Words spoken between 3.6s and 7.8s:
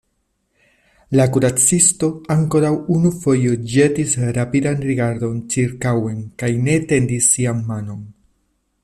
ĵetis rapidan rigardon ĉirkaŭen kaj ne etendis sian